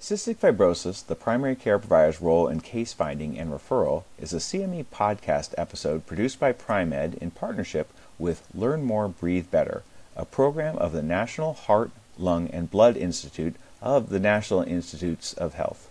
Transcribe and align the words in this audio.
Cystic 0.00 0.36
Fibrosis, 0.36 1.04
the 1.04 1.16
primary 1.16 1.56
care 1.56 1.76
provider's 1.76 2.20
role 2.20 2.46
in 2.46 2.60
case 2.60 2.92
finding 2.92 3.36
and 3.36 3.50
referral, 3.50 4.04
is 4.16 4.32
a 4.32 4.36
CME 4.36 4.86
podcast 4.94 5.52
episode 5.58 6.06
produced 6.06 6.38
by 6.38 6.52
Pri-Med 6.52 7.14
in 7.20 7.32
partnership 7.32 7.92
with 8.16 8.46
Learn 8.54 8.84
More, 8.84 9.08
Breathe 9.08 9.50
Better, 9.50 9.82
a 10.14 10.24
program 10.24 10.78
of 10.78 10.92
the 10.92 11.02
National 11.02 11.52
Heart, 11.52 11.90
Lung, 12.16 12.48
and 12.50 12.70
Blood 12.70 12.96
Institute 12.96 13.56
of 13.82 14.10
the 14.10 14.20
National 14.20 14.62
Institutes 14.62 15.32
of 15.32 15.54
Health. 15.54 15.90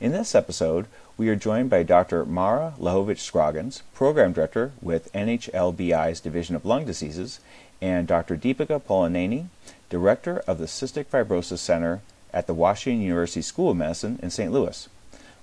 In 0.00 0.10
this 0.10 0.34
episode, 0.34 0.86
we 1.16 1.28
are 1.28 1.36
joined 1.36 1.70
by 1.70 1.84
Dr. 1.84 2.24
Marrah 2.24 2.74
Lachowicz-Scroggins, 2.80 3.82
Program 3.94 4.32
Director 4.32 4.72
with 4.82 5.12
NHLBI's 5.12 6.18
Division 6.18 6.56
of 6.56 6.64
Lung 6.64 6.84
Diseases, 6.84 7.38
and 7.80 8.08
Dr. 8.08 8.36
Deepika 8.36 8.82
Polineni, 8.82 9.46
Director 9.90 10.42
of 10.48 10.58
the 10.58 10.66
Cystic 10.66 11.04
Fibrosis 11.04 11.58
Center 11.58 12.02
at 12.34 12.48
the 12.48 12.52
Washington 12.52 13.00
University 13.00 13.40
School 13.40 13.70
of 13.70 13.76
Medicine 13.78 14.18
in 14.22 14.28
St. 14.28 14.52
Louis. 14.52 14.88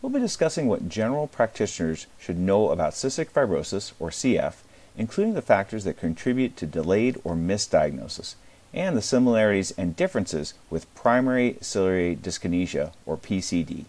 We'll 0.02 0.12
be 0.12 0.20
discussing 0.20 0.68
what 0.68 0.90
general 0.90 1.28
practitioners 1.28 2.06
should 2.20 2.38
know 2.38 2.70
about 2.70 2.94
cystic 2.94 3.30
fibrosis, 3.30 3.94
or 4.00 4.10
CF, 4.10 4.56
including 4.98 5.34
the 5.34 5.42
factors 5.42 5.86
that 5.86 6.00
contribute 6.00 6.58
to 6.58 6.66
delayed 6.66 7.20
or 7.24 7.36
misdiagnosis, 7.36 8.36
and 8.74 8.98
the 8.98 9.02
similarities 9.02 9.72
and 9.72 9.96
differences 9.96 10.54
with 10.70 10.94
primary 10.94 11.58
ciliary 11.62 12.16
dyskinesia, 12.16 12.92
or 13.06 13.18
PCD. 13.18 13.86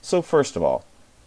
So, 0.00 0.22
first 0.22 0.56
of 0.56 0.62
all, 0.62 0.84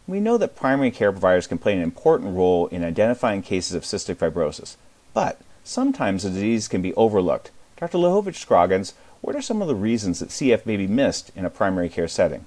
we 0.07 0.19
know 0.19 0.37
that 0.37 0.55
primary 0.55 0.91
care 0.91 1.11
providers 1.11 1.47
can 1.47 1.57
play 1.57 1.73
an 1.73 1.81
important 1.81 2.35
role 2.35 2.67
in 2.67 2.83
identifying 2.83 3.41
cases 3.41 3.73
of 3.73 3.83
cystic 3.83 4.15
fibrosis, 4.15 4.75
but 5.13 5.39
sometimes 5.63 6.23
the 6.23 6.29
disease 6.29 6.67
can 6.67 6.81
be 6.81 6.93
overlooked. 6.95 7.51
Dr. 7.77 7.97
Lachowicz-Scroggins, 7.97 8.93
what 9.25 9.35
are 9.35 9.41
some 9.41 9.59
of 9.59 9.67
the 9.67 9.73
reasons 9.73 10.19
that 10.19 10.29
CF 10.29 10.67
may 10.67 10.77
be 10.77 10.85
missed 10.85 11.31
in 11.35 11.45
a 11.45 11.49
primary 11.49 11.89
care 11.89 12.07
setting? 12.07 12.45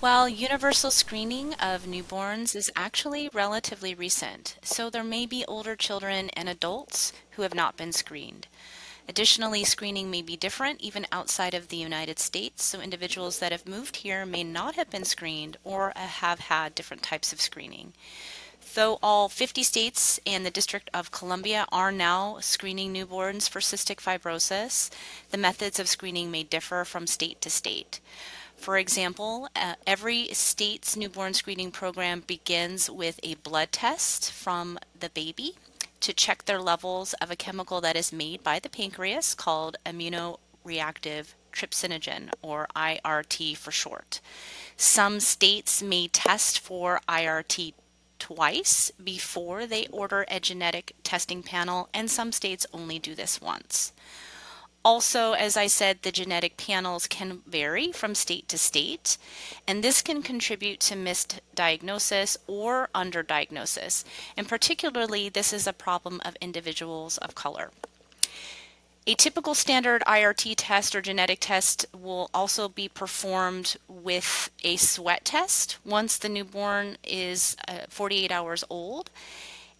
Well, 0.00 0.26
universal 0.26 0.90
screening 0.90 1.52
of 1.54 1.84
newborns 1.84 2.56
is 2.56 2.72
actually 2.74 3.28
relatively 3.34 3.94
recent, 3.94 4.56
so 4.62 4.88
there 4.88 5.04
may 5.04 5.26
be 5.26 5.44
older 5.46 5.76
children 5.76 6.30
and 6.30 6.48
adults 6.48 7.12
who 7.32 7.42
have 7.42 7.54
not 7.54 7.76
been 7.76 7.92
screened. 7.92 8.46
Additionally, 9.06 9.64
screening 9.64 10.10
may 10.10 10.22
be 10.22 10.34
different 10.34 10.80
even 10.80 11.06
outside 11.12 11.52
of 11.52 11.68
the 11.68 11.76
United 11.76 12.18
States, 12.18 12.64
so 12.64 12.80
individuals 12.80 13.38
that 13.40 13.52
have 13.52 13.68
moved 13.68 13.96
here 13.96 14.24
may 14.24 14.42
not 14.42 14.76
have 14.76 14.88
been 14.88 15.04
screened 15.04 15.58
or 15.62 15.92
have 15.94 16.40
had 16.40 16.74
different 16.74 17.02
types 17.02 17.34
of 17.34 17.40
screening. 17.40 17.92
Though 18.74 18.98
all 19.02 19.28
50 19.28 19.62
states 19.62 20.20
and 20.26 20.44
the 20.44 20.50
District 20.50 20.90
of 20.92 21.10
Columbia 21.10 21.66
are 21.72 21.92
now 21.92 22.38
screening 22.40 22.92
newborns 22.92 23.48
for 23.48 23.60
cystic 23.60 23.96
fibrosis, 23.96 24.90
the 25.30 25.38
methods 25.38 25.78
of 25.78 25.88
screening 25.88 26.30
may 26.30 26.42
differ 26.42 26.84
from 26.84 27.06
state 27.06 27.40
to 27.40 27.50
state. 27.50 28.00
For 28.56 28.76
example, 28.76 29.48
uh, 29.54 29.74
every 29.86 30.28
state's 30.34 30.96
newborn 30.96 31.34
screening 31.34 31.70
program 31.70 32.24
begins 32.26 32.90
with 32.90 33.20
a 33.22 33.36
blood 33.36 33.70
test 33.72 34.32
from 34.32 34.78
the 34.98 35.10
baby 35.10 35.54
to 36.00 36.12
check 36.12 36.44
their 36.44 36.60
levels 36.60 37.14
of 37.14 37.30
a 37.30 37.36
chemical 37.36 37.80
that 37.80 37.96
is 37.96 38.12
made 38.12 38.42
by 38.42 38.58
the 38.58 38.68
pancreas 38.68 39.34
called 39.34 39.76
immunoreactive 39.86 41.34
trypsinogen, 41.52 42.30
or 42.42 42.68
IRT 42.76 43.56
for 43.56 43.70
short. 43.70 44.20
Some 44.76 45.20
states 45.20 45.82
may 45.82 46.08
test 46.08 46.60
for 46.60 47.00
IRT 47.08 47.74
twice 48.28 48.92
before 49.02 49.66
they 49.66 49.86
order 49.86 50.26
a 50.28 50.38
genetic 50.38 50.94
testing 51.02 51.42
panel, 51.42 51.88
and 51.94 52.10
some 52.10 52.30
states 52.30 52.66
only 52.74 52.98
do 52.98 53.14
this 53.14 53.40
once. 53.40 53.92
Also, 54.84 55.32
as 55.32 55.56
I 55.56 55.66
said, 55.66 56.02
the 56.02 56.12
genetic 56.12 56.58
panels 56.58 57.06
can 57.06 57.40
vary 57.46 57.90
from 57.90 58.14
state 58.14 58.46
to 58.48 58.58
state, 58.58 59.16
and 59.66 59.82
this 59.82 60.02
can 60.02 60.22
contribute 60.22 60.80
to 60.80 60.96
missed 60.96 61.40
diagnosis 61.54 62.36
or 62.46 62.90
underdiagnosis. 62.94 64.04
And 64.36 64.46
particularly, 64.46 65.30
this 65.30 65.52
is 65.54 65.66
a 65.66 65.72
problem 65.72 66.20
of 66.22 66.36
individuals 66.40 67.16
of 67.18 67.34
color. 67.34 67.70
A 69.08 69.14
typical 69.14 69.54
standard 69.54 70.02
IRT 70.06 70.56
test 70.58 70.94
or 70.94 71.00
genetic 71.00 71.38
test 71.40 71.86
will 71.98 72.28
also 72.34 72.68
be 72.68 72.90
performed 72.90 73.78
with 73.88 74.50
a 74.62 74.76
sweat 74.76 75.24
test 75.24 75.78
once 75.82 76.18
the 76.18 76.28
newborn 76.28 76.98
is 77.02 77.56
uh, 77.66 77.86
48 77.88 78.30
hours 78.30 78.64
old. 78.68 79.08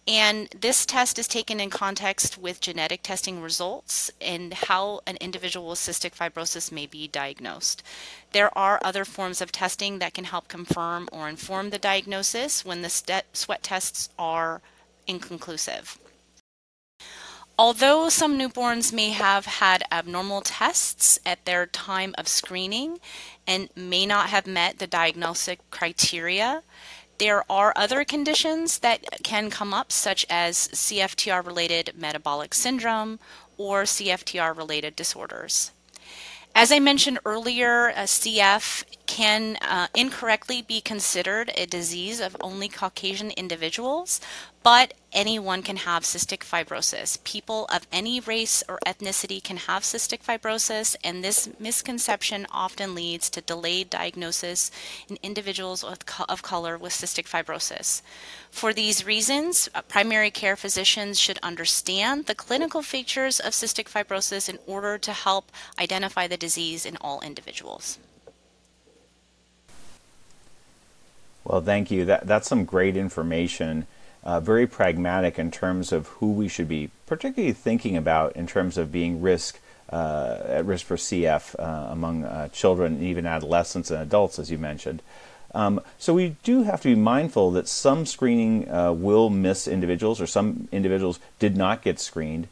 And 0.07 0.49
this 0.59 0.83
test 0.83 1.19
is 1.19 1.27
taken 1.27 1.59
in 1.59 1.69
context 1.69 2.39
with 2.39 2.59
genetic 2.59 3.03
testing 3.03 3.39
results 3.39 4.09
and 4.19 4.51
how 4.51 5.01
an 5.05 5.15
individual 5.21 5.69
with 5.69 5.77
cystic 5.77 6.15
fibrosis 6.15 6.71
may 6.71 6.87
be 6.87 7.07
diagnosed. 7.07 7.83
There 8.31 8.49
are 8.57 8.79
other 8.81 9.05
forms 9.05 9.41
of 9.41 9.51
testing 9.51 9.99
that 9.99 10.15
can 10.15 10.23
help 10.23 10.47
confirm 10.47 11.07
or 11.11 11.29
inform 11.29 11.69
the 11.69 11.77
diagnosis 11.77 12.65
when 12.65 12.81
the 12.81 13.21
sweat 13.33 13.61
tests 13.61 14.09
are 14.17 14.61
inconclusive. 15.05 15.99
Although 17.59 18.07
some 18.07 18.39
newborns 18.39 18.93
may 18.93 19.09
have 19.09 19.45
had 19.45 19.83
abnormal 19.91 20.39
tests 20.39 21.19
at 21.25 21.43
their 21.43 21.65
time 21.65 22.15
of 22.17 22.29
screening 22.29 23.01
and 23.45 23.67
may 23.75 24.05
not 24.05 24.29
have 24.29 24.47
met 24.47 24.79
the 24.79 24.87
diagnostic 24.87 25.59
criteria, 25.69 26.63
there 27.17 27.43
are 27.51 27.73
other 27.75 28.05
conditions 28.05 28.79
that 28.79 29.03
can 29.23 29.49
come 29.49 29.73
up, 29.73 29.91
such 29.91 30.25
as 30.29 30.69
CFTR 30.69 31.45
related 31.45 31.91
metabolic 31.97 32.53
syndrome 32.53 33.19
or 33.57 33.83
CFTR 33.83 34.55
related 34.55 34.95
disorders. 34.95 35.71
As 36.55 36.71
I 36.71 36.79
mentioned 36.79 37.19
earlier, 37.25 37.91
CF 37.91 38.85
can 39.19 39.57
uh, 39.57 39.87
incorrectly 39.93 40.61
be 40.61 40.79
considered 40.79 41.51
a 41.57 41.65
disease 41.65 42.21
of 42.21 42.37
only 42.39 42.69
Caucasian 42.69 43.31
individuals, 43.31 44.21
but 44.63 44.93
anyone 45.11 45.61
can 45.61 45.75
have 45.75 46.03
cystic 46.03 46.39
fibrosis. 46.39 47.21
People 47.25 47.65
of 47.65 47.85
any 47.91 48.21
race 48.21 48.63
or 48.69 48.79
ethnicity 48.85 49.43
can 49.43 49.57
have 49.57 49.83
cystic 49.83 50.23
fibrosis, 50.23 50.95
and 51.03 51.21
this 51.21 51.49
misconception 51.59 52.47
often 52.49 52.95
leads 52.95 53.29
to 53.29 53.41
delayed 53.41 53.89
diagnosis 53.89 54.71
in 55.09 55.17
individuals 55.21 55.83
of 55.83 56.41
color 56.41 56.77
with 56.77 56.93
cystic 56.93 57.27
fibrosis. 57.27 58.01
For 58.49 58.71
these 58.71 59.05
reasons, 59.05 59.67
uh, 59.75 59.81
primary 59.81 60.31
care 60.31 60.55
physicians 60.55 61.19
should 61.19 61.39
understand 61.43 62.27
the 62.27 62.35
clinical 62.35 62.81
features 62.81 63.41
of 63.41 63.51
cystic 63.51 63.89
fibrosis 63.89 64.47
in 64.47 64.59
order 64.65 64.97
to 64.97 65.11
help 65.11 65.51
identify 65.77 66.25
the 66.25 66.37
disease 66.37 66.85
in 66.85 66.95
all 67.01 67.19
individuals. 67.19 67.99
Well, 71.49 71.61
thank 71.61 71.91
you. 71.91 72.05
That, 72.05 72.27
that's 72.27 72.47
some 72.47 72.63
great 72.63 72.95
information 72.95 73.87
uh, 74.23 74.39
very 74.39 74.67
pragmatic 74.67 75.39
in 75.39 75.51
terms 75.51 75.91
of 75.91 76.07
who 76.07 76.31
we 76.31 76.47
should 76.47 76.67
be 76.67 76.89
particularly 77.07 77.53
thinking 77.53 77.95
about 77.95 78.35
in 78.35 78.47
terms 78.47 78.77
of 78.77 78.91
being 78.91 79.21
risk 79.21 79.59
uh, 79.91 80.41
at 80.45 80.65
risk 80.65 80.85
for 80.85 80.97
CF 80.97 81.55
uh, 81.57 81.91
among 81.91 82.23
uh, 82.23 82.47
children 82.49 82.95
and 82.95 83.03
even 83.03 83.25
adolescents 83.25 83.89
and 83.89 83.99
adults, 84.01 84.37
as 84.37 84.51
you 84.51 84.57
mentioned. 84.59 85.01
Um, 85.55 85.81
so 85.97 86.13
we 86.13 86.35
do 86.43 86.61
have 86.61 86.81
to 86.81 86.89
be 86.89 86.95
mindful 86.95 87.49
that 87.51 87.67
some 87.67 88.05
screening 88.05 88.69
uh, 88.69 88.93
will 88.93 89.31
miss 89.31 89.67
individuals, 89.67 90.21
or 90.21 90.27
some 90.27 90.67
individuals 90.71 91.19
did 91.39 91.57
not 91.57 91.81
get 91.81 91.99
screened. 91.99 92.47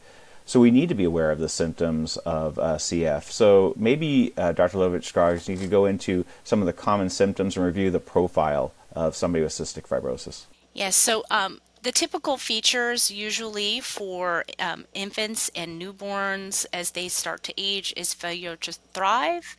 So 0.47 0.59
we 0.59 0.72
need 0.72 0.90
to 0.90 0.96
be 0.96 1.03
aware 1.03 1.30
of 1.30 1.38
the 1.38 1.50
symptoms 1.50 2.18
of 2.18 2.57
uh, 2.57 2.78
CF. 2.78 3.24
So 3.25 3.75
maybe 3.78 4.34
Dr. 4.36 4.78
Lachowicz-Scroggins, 4.80 5.47
you 5.47 5.57
could 5.57 5.69
go 5.69 5.86
into 5.86 6.25
some 6.44 6.62
of 6.62 6.66
the 6.66 6.74
common 6.74 7.09
symptoms 7.12 7.56
and 7.56 7.66
review 7.66 7.91
the 7.91 8.00
profile 8.00 8.74
of 8.97 9.16
somebody 9.16 9.44
with 9.44 9.53
cystic 9.53 9.88
fibrosis. 9.88 10.46
Yes, 10.74 10.96
so 10.96 11.24
um, 11.31 11.59
the 11.84 11.91
typical 11.91 12.38
features 12.38 13.12
usually 13.12 13.80
for 13.80 14.44
um, 14.59 14.85
infants 14.94 15.50
and 15.56 15.81
newborns 15.81 16.66
as 16.74 16.91
they 16.91 17.07
start 17.07 17.44
to 17.44 17.53
age 17.57 17.94
is 17.96 18.13
failure 18.13 18.56
to 18.57 18.74
thrive. 18.94 19.56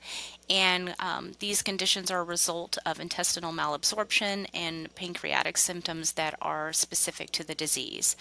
And 0.50 0.94
um, 1.00 1.32
these 1.38 1.62
conditions 1.62 2.10
are 2.10 2.21
a 2.21 2.25
result 2.25 2.78
of 2.84 3.01
intestinal 3.01 3.53
malabsorption 3.53 4.47
and 4.53 4.95
pancreatic 4.95 5.57
symptoms 5.57 6.13
that 6.13 6.34
are 6.42 6.72
specific 6.72 7.30
to 7.33 7.45
the 7.47 7.54
disease. 7.54 8.16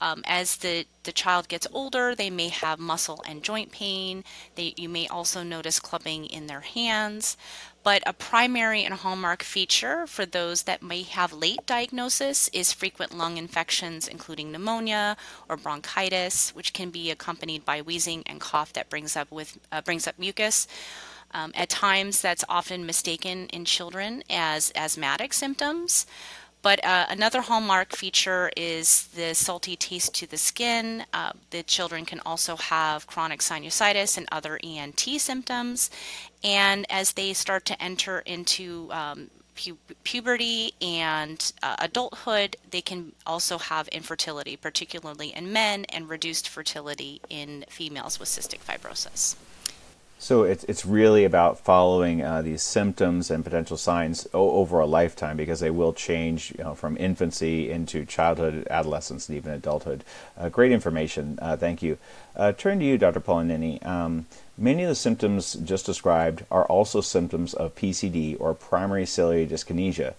Um, 0.00 0.22
as 0.26 0.56
the, 0.56 0.84
the 1.04 1.12
child 1.12 1.48
gets 1.48 1.68
older, 1.72 2.14
they 2.14 2.28
may 2.28 2.48
have 2.48 2.80
muscle 2.80 3.22
and 3.26 3.42
joint 3.42 3.70
pain. 3.70 4.24
They, 4.56 4.74
you 4.76 4.88
may 4.88 5.06
also 5.06 5.44
notice 5.44 5.78
clubbing 5.78 6.26
in 6.26 6.48
their 6.48 6.62
hands. 6.62 7.36
But 7.82 8.02
a 8.06 8.12
primary 8.12 8.84
and 8.84 8.94
hallmark 8.94 9.42
feature 9.42 10.06
for 10.06 10.24
those 10.24 10.62
that 10.62 10.82
may 10.82 11.02
have 11.02 11.32
late 11.32 11.66
diagnosis 11.66 12.48
is 12.52 12.72
frequent 12.72 13.16
lung 13.16 13.36
infections, 13.36 14.06
including 14.06 14.52
pneumonia 14.52 15.16
or 15.48 15.56
bronchitis, 15.56 16.54
which 16.54 16.72
can 16.72 16.90
be 16.90 17.10
accompanied 17.10 17.64
by 17.64 17.80
wheezing 17.80 18.22
and 18.26 18.40
cough 18.40 18.72
that 18.74 18.88
brings 18.88 19.16
up 19.16 19.30
with 19.32 19.58
uh, 19.72 19.80
brings 19.80 20.06
up 20.06 20.18
mucus. 20.18 20.68
Um, 21.34 21.50
at 21.54 21.70
times, 21.70 22.20
that's 22.20 22.44
often 22.48 22.84
mistaken 22.84 23.46
in 23.48 23.64
children 23.64 24.22
as 24.28 24.70
asthmatic 24.76 25.32
symptoms 25.32 26.06
But 26.62 26.84
uh, 26.84 27.06
another 27.10 27.40
hallmark 27.40 27.94
feature 27.94 28.50
is 28.56 29.08
the 29.08 29.34
salty 29.34 29.74
taste 29.74 30.14
to 30.14 30.28
the 30.28 30.38
skin. 30.38 31.04
Uh, 31.12 31.32
the 31.50 31.64
children 31.64 32.04
can 32.04 32.20
also 32.24 32.54
have 32.56 33.08
chronic 33.08 33.40
sinusitis 33.40 34.16
and 34.16 34.28
other 34.30 34.60
ENT 34.62 35.00
symptoms. 35.18 35.90
And 36.44 36.86
as 36.88 37.12
they 37.12 37.32
start 37.32 37.64
to 37.66 37.82
enter 37.82 38.20
into 38.20 38.88
um, 38.92 39.30
pu- 39.56 39.78
puberty 40.04 40.72
and 40.80 41.52
uh, 41.64 41.76
adulthood, 41.80 42.56
they 42.70 42.80
can 42.80 43.12
also 43.26 43.58
have 43.58 43.88
infertility, 43.88 44.56
particularly 44.56 45.34
in 45.34 45.52
men, 45.52 45.84
and 45.86 46.08
reduced 46.08 46.48
fertility 46.48 47.20
in 47.28 47.64
females 47.68 48.20
with 48.20 48.28
cystic 48.28 48.60
fibrosis. 48.60 49.34
So 50.22 50.44
it's 50.44 50.62
it's 50.64 50.86
really 50.86 51.24
about 51.24 51.58
following 51.58 52.22
uh, 52.22 52.42
these 52.42 52.62
symptoms 52.62 53.28
and 53.28 53.42
potential 53.42 53.76
signs 53.76 54.28
o- 54.32 54.52
over 54.52 54.78
a 54.78 54.86
lifetime 54.86 55.36
because 55.36 55.58
they 55.58 55.68
will 55.68 55.92
change 55.92 56.54
you 56.56 56.62
know, 56.62 56.76
from 56.76 56.96
infancy 56.96 57.68
into 57.68 58.04
childhood, 58.04 58.64
adolescence, 58.70 59.28
and 59.28 59.36
even 59.36 59.50
adulthood. 59.50 60.04
Uh, 60.38 60.48
great 60.48 60.70
information. 60.70 61.40
Uh, 61.42 61.56
thank 61.56 61.82
you. 61.82 61.98
Uh, 62.36 62.52
turn 62.52 62.78
to 62.78 62.84
you, 62.84 62.98
Dr. 62.98 63.18
Polineni. 63.18 63.84
Um, 63.84 64.26
many 64.56 64.84
of 64.84 64.88
the 64.88 64.94
symptoms 64.94 65.54
just 65.54 65.86
described 65.86 66.44
are 66.52 66.66
also 66.66 67.00
symptoms 67.00 67.52
of 67.52 67.74
PCD 67.74 68.36
or 68.38 68.54
primary 68.54 69.06
ciliary 69.06 69.48
dyskinesia. 69.48 70.14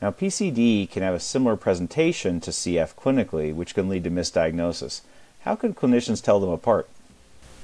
Now, 0.00 0.12
PCD 0.12 0.88
can 0.88 1.02
have 1.02 1.14
a 1.14 1.20
similar 1.34 1.56
presentation 1.56 2.38
to 2.42 2.52
CF 2.52 2.94
clinically, 2.94 3.52
which 3.52 3.74
can 3.74 3.88
lead 3.88 4.04
to 4.04 4.10
misdiagnosis. 4.12 5.00
How 5.40 5.56
can 5.56 5.74
clinicians 5.74 6.22
tell 6.22 6.38
them 6.38 6.50
apart? 6.50 6.88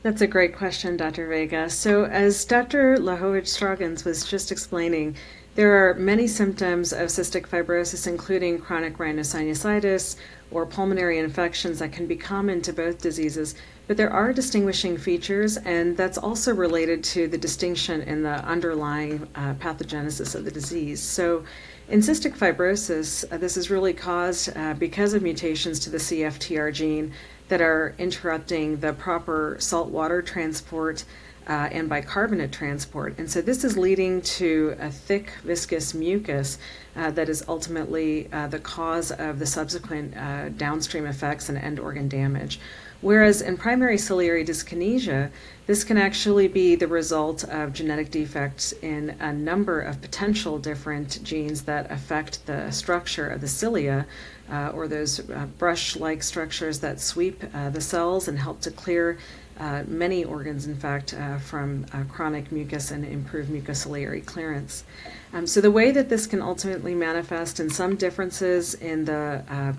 That's 0.04 0.20
a 0.20 0.26
great 0.26 0.54
question, 0.54 0.98
Dr. 0.98 1.26
Vega. 1.28 1.70
So, 1.70 2.04
as 2.04 2.44
Dr. 2.44 2.98
Lachowicz-Scroggins 2.98 4.04
was 4.04 4.26
just 4.26 4.52
explaining, 4.52 5.16
there 5.54 5.72
are 5.72 5.94
many 5.94 6.26
symptoms 6.26 6.92
of 6.92 7.08
cystic 7.08 7.46
fibrosis, 7.48 8.06
including 8.06 8.58
chronic 8.58 8.98
rhinosinusitis 8.98 10.16
or 10.50 10.66
pulmonary 10.66 11.20
infections 11.20 11.78
that 11.78 11.92
can 11.92 12.06
be 12.06 12.16
common 12.16 12.60
to 12.60 12.72
both 12.74 13.00
diseases. 13.00 13.54
But 13.86 13.96
there 13.96 14.10
are 14.10 14.34
distinguishing 14.34 14.98
features, 14.98 15.56
and 15.56 15.96
that's 15.96 16.18
also 16.18 16.54
related 16.54 17.02
to 17.04 17.26
the 17.26 17.38
distinction 17.38 18.02
in 18.02 18.22
the 18.22 18.44
underlying 18.44 19.26
uh, 19.34 19.54
pathogenesis 19.54 20.34
of 20.34 20.44
the 20.44 20.50
disease. 20.50 21.00
So, 21.00 21.44
in 21.88 22.00
cystic 22.00 22.36
fibrosis, 22.36 23.24
uh, 23.32 23.38
this 23.38 23.56
is 23.56 23.70
really 23.70 23.94
caused 23.94 24.54
uh, 24.54 24.74
because 24.74 25.14
of 25.14 25.22
mutations 25.22 25.78
to 25.80 25.88
the 25.88 25.98
CFTR 25.98 26.74
gene 26.74 27.14
that 27.48 27.60
are 27.60 27.94
interrupting 27.98 28.78
the 28.80 28.92
proper 28.92 29.56
saltwater 29.60 30.22
transport 30.22 31.04
uh, 31.46 31.68
and 31.72 31.88
bicarbonate 31.88 32.52
transport. 32.52 33.18
And 33.18 33.30
so 33.30 33.42
this 33.42 33.64
is 33.64 33.76
leading 33.76 34.22
to 34.22 34.76
a 34.78 34.90
thick, 34.90 35.32
viscous 35.44 35.92
mucus 35.92 36.58
uh, 36.96 37.10
that 37.10 37.28
is 37.28 37.44
ultimately 37.48 38.28
uh, 38.32 38.46
the 38.48 38.58
cause 38.58 39.10
of 39.10 39.38
the 39.38 39.46
subsequent 39.46 40.16
uh, 40.16 40.48
downstream 40.50 41.06
effects 41.06 41.48
and 41.48 41.58
end 41.58 41.78
organ 41.78 42.08
damage. 42.08 42.60
Whereas 43.04 43.42
in 43.42 43.58
primary 43.58 43.98
ciliary 43.98 44.46
dyskinesia, 44.46 45.30
this 45.66 45.84
can 45.84 45.98
actually 45.98 46.48
be 46.48 46.74
the 46.74 46.88
result 46.88 47.44
of 47.44 47.74
genetic 47.74 48.10
defects 48.10 48.72
in 48.80 49.10
a 49.20 49.30
number 49.30 49.78
of 49.78 50.00
potential 50.00 50.58
different 50.58 51.22
genes 51.22 51.64
that 51.64 51.92
affect 51.92 52.46
the 52.46 52.70
structure 52.70 53.28
of 53.28 53.42
the 53.42 53.46
cilia, 53.46 54.06
uh, 54.50 54.70
or 54.70 54.88
those 54.88 55.20
uh, 55.28 55.44
brush 55.58 55.96
like 55.96 56.22
structures 56.22 56.80
that 56.80 56.98
sweep 56.98 57.44
uh, 57.52 57.68
the 57.68 57.80
cells 57.82 58.26
and 58.26 58.38
help 58.38 58.62
to 58.62 58.70
clear 58.70 59.18
uh, 59.60 59.82
many 59.86 60.24
organs, 60.24 60.66
in 60.66 60.74
fact, 60.74 61.12
uh, 61.12 61.36
from 61.36 61.84
uh, 61.92 62.04
chronic 62.04 62.50
mucus 62.50 62.90
and 62.90 63.04
improve 63.04 63.48
mucociliary 63.48 64.24
clearance. 64.24 64.82
Um, 65.34 65.46
so, 65.46 65.60
the 65.60 65.70
way 65.70 65.90
that 65.90 66.08
this 66.08 66.26
can 66.26 66.40
ultimately 66.40 66.94
manifest 66.94 67.60
in 67.60 67.68
some 67.68 67.96
differences 67.96 68.72
in 68.72 69.04
the 69.04 69.76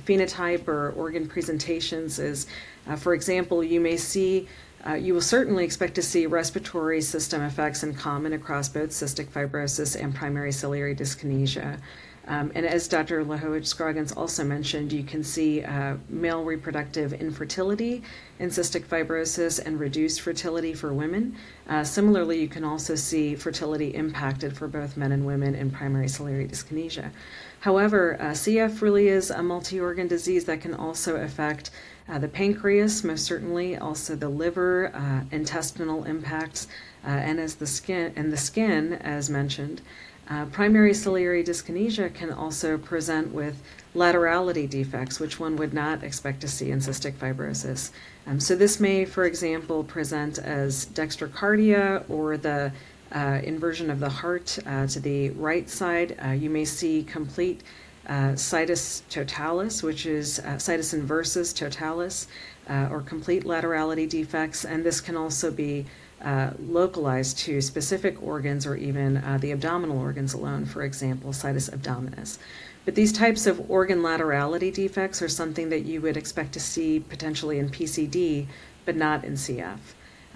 phenotype 0.00 0.68
or 0.68 0.90
organ 0.90 1.28
presentations 1.28 2.18
is, 2.18 2.46
uh, 2.86 2.96
for 2.96 3.14
example, 3.14 3.62
you 3.62 3.80
may 3.80 3.96
see, 3.96 4.48
uh, 4.86 4.94
you 4.94 5.14
will 5.14 5.20
certainly 5.20 5.64
expect 5.64 5.94
to 5.94 6.02
see 6.02 6.26
respiratory 6.26 7.00
system 7.00 7.42
effects 7.42 7.82
in 7.82 7.94
common 7.94 8.32
across 8.32 8.68
both 8.68 8.90
cystic 8.90 9.26
fibrosis 9.26 10.00
and 10.00 10.14
primary 10.14 10.52
ciliary 10.52 10.94
dyskinesia. 10.94 11.78
Um, 12.28 12.52
and 12.54 12.66
as 12.66 12.86
Dr. 12.88 13.24
Lachowicz-Scroggins 13.24 14.12
also 14.12 14.44
mentioned, 14.44 14.92
you 14.92 15.02
can 15.02 15.24
see 15.24 15.64
uh, 15.64 15.96
male 16.10 16.44
reproductive 16.44 17.14
infertility 17.14 18.02
in 18.38 18.50
cystic 18.50 18.84
fibrosis 18.84 19.58
and 19.64 19.80
reduced 19.80 20.20
fertility 20.20 20.74
for 20.74 20.92
women. 20.92 21.34
Uh, 21.68 21.82
similarly, 21.82 22.38
you 22.38 22.46
can 22.48 22.64
also 22.64 22.94
see 22.94 23.34
fertility 23.34 23.94
impacted 23.94 24.54
for 24.54 24.68
both 24.68 24.94
men 24.98 25.12
and 25.12 25.24
women 25.24 25.54
in 25.54 25.70
primary 25.70 26.06
ciliary 26.06 26.46
dyskinesia. 26.46 27.10
However, 27.60 28.18
uh, 28.20 28.24
CF 28.32 28.82
really 28.82 29.08
is 29.08 29.30
a 29.30 29.42
multi 29.42 29.80
organ 29.80 30.06
disease 30.06 30.44
that 30.44 30.60
can 30.60 30.74
also 30.74 31.16
affect 31.16 31.70
uh, 32.10 32.18
the 32.18 32.28
pancreas, 32.28 33.04
most 33.04 33.24
certainly, 33.24 33.76
also 33.76 34.14
the 34.14 34.28
liver, 34.28 34.94
uh, 34.94 35.24
intestinal 35.34 36.04
impacts, 36.04 36.68
uh, 37.04 37.08
and 37.08 37.40
as 37.40 37.56
the 37.56 37.66
skin 37.66 38.12
and 38.16 38.32
the 38.32 38.36
skin, 38.36 38.92
as 38.94 39.30
mentioned. 39.30 39.80
Uh, 40.30 40.44
primary 40.46 40.92
ciliary 40.92 41.42
dyskinesia 41.42 42.12
can 42.12 42.30
also 42.30 42.76
present 42.76 43.32
with 43.32 43.62
laterality 43.94 44.68
defects, 44.68 45.18
which 45.18 45.40
one 45.40 45.56
would 45.56 45.72
not 45.72 46.04
expect 46.04 46.40
to 46.40 46.48
see 46.48 46.70
in 46.70 46.80
cystic 46.80 47.14
fibrosis. 47.14 47.90
Um, 48.26 48.38
so, 48.38 48.54
this 48.54 48.78
may, 48.78 49.06
for 49.06 49.24
example, 49.24 49.82
present 49.84 50.38
as 50.38 50.86
dextrocardia 50.86 52.04
or 52.10 52.36
the 52.36 52.70
uh, 53.12 53.40
inversion 53.42 53.90
of 53.90 54.00
the 54.00 54.08
heart 54.08 54.58
uh, 54.66 54.86
to 54.86 55.00
the 55.00 55.30
right 55.30 55.68
side. 55.68 56.18
Uh, 56.22 56.30
you 56.30 56.50
may 56.50 56.64
see 56.64 57.02
complete 57.04 57.62
uh, 58.06 58.36
situs 58.36 59.02
totalis, 59.08 59.82
which 59.82 60.04
is 60.04 60.40
uh, 60.40 60.58
situs 60.58 60.92
inversus 60.92 61.54
totalis, 61.54 62.26
or 62.68 63.00
complete 63.00 63.44
laterality 63.44 64.06
defects, 64.06 64.66
and 64.66 64.84
this 64.84 65.00
can 65.00 65.16
also 65.16 65.50
be 65.50 65.86
uh, 66.22 66.50
localized 66.58 67.38
to 67.38 67.60
specific 67.60 68.22
organs 68.22 68.66
or 68.66 68.76
even 68.76 69.18
uh, 69.18 69.38
the 69.40 69.52
abdominal 69.52 69.98
organs 69.98 70.34
alone, 70.34 70.64
for 70.64 70.82
example, 70.82 71.32
situs 71.32 71.68
abdominis. 71.70 72.38
But 72.84 72.94
these 72.94 73.12
types 73.12 73.46
of 73.46 73.70
organ 73.70 74.00
laterality 74.00 74.72
defects 74.72 75.20
are 75.22 75.28
something 75.28 75.68
that 75.68 75.84
you 75.84 76.00
would 76.00 76.16
expect 76.16 76.52
to 76.54 76.60
see 76.60 77.00
potentially 77.00 77.58
in 77.58 77.68
PCD, 77.68 78.46
but 78.84 78.96
not 78.96 79.24
in 79.24 79.34
CF. 79.34 79.78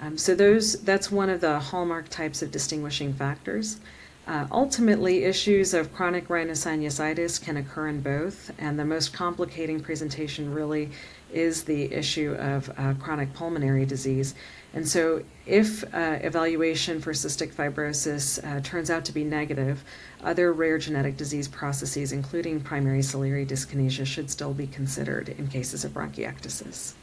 Um, 0.01 0.19
so 0.19 0.35
those 0.35 0.83
that's 0.83 1.11
one 1.11 1.31
of 1.31 1.41
the 1.41 1.59
hallmark 1.59 2.09
types 2.09 2.43
of 2.43 2.51
distinguishing 2.51 3.15
factors. 3.15 3.81
Uh, 4.25 4.47
ultimately, 4.53 5.25
issues 5.25 5.75
of 5.75 5.93
chronic 5.93 6.29
rhinosinusitis 6.29 7.43
can 7.43 7.57
occur 7.57 7.89
in 7.89 8.01
both, 8.01 8.53
and 8.59 8.79
the 8.79 8.85
most 8.85 9.13
complicating 9.13 9.81
presentation 9.81 10.55
really 10.55 10.91
is 11.33 11.65
the 11.65 11.93
issue 11.93 12.35
of 12.39 12.71
uh, 12.79 12.95
chronic 13.01 13.33
pulmonary 13.35 13.85
disease. 13.85 14.35
And 14.75 14.89
so, 14.89 15.25
if 15.45 15.83
uh, 15.93 16.19
evaluation 16.23 17.01
for 17.01 17.13
cystic 17.13 17.53
fibrosis 17.53 18.43
uh, 18.45 18.61
turns 18.61 18.91
out 18.91 19.05
to 19.07 19.13
be 19.13 19.25
negative, 19.25 19.83
other 20.23 20.53
rare 20.53 20.79
genetic 20.79 21.17
disease 21.17 21.49
processes, 21.49 22.13
including 22.13 22.61
primary 22.61 23.03
ciliary 23.03 23.45
dyskinesia, 23.45 24.07
should 24.07 24.31
still 24.31 24.55
be 24.55 24.69
considered 24.69 25.31
in 25.31 25.49
cases 25.49 25.85
of 25.85 25.93
bronchiectasis. 25.93 26.95